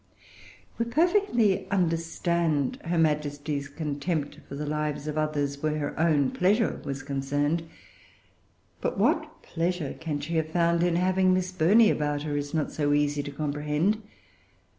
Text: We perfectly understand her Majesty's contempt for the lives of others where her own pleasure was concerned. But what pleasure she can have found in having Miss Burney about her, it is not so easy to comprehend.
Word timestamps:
We 0.79 0.85
perfectly 0.85 1.69
understand 1.69 2.79
her 2.85 2.97
Majesty's 2.97 3.67
contempt 3.69 4.39
for 4.49 4.55
the 4.55 4.65
lives 4.65 5.05
of 5.05 5.15
others 5.15 5.61
where 5.61 5.77
her 5.77 5.99
own 5.99 6.31
pleasure 6.31 6.81
was 6.83 7.03
concerned. 7.03 7.69
But 8.81 8.97
what 8.97 9.43
pleasure 9.43 9.91
she 9.93 9.99
can 9.99 10.19
have 10.19 10.49
found 10.49 10.81
in 10.81 10.95
having 10.95 11.35
Miss 11.35 11.51
Burney 11.51 11.91
about 11.91 12.23
her, 12.23 12.35
it 12.35 12.39
is 12.39 12.51
not 12.51 12.71
so 12.71 12.93
easy 12.93 13.21
to 13.21 13.31
comprehend. 13.31 14.01